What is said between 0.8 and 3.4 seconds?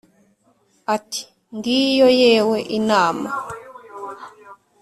ati: "Ngiyo yewe inama!"